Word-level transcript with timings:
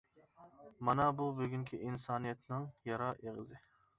مانا 0.87 1.05
بۇ 1.19 1.27
بۈگۈنكى 1.41 1.79
ئىنسانىيەتنىڭ 1.89 2.65
«يارا 2.91 3.13
ئېغىزى». 3.27 3.63